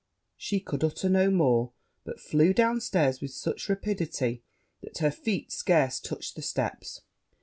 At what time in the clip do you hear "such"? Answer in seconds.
3.33-3.69